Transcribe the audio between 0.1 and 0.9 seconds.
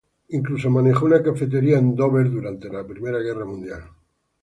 Incluso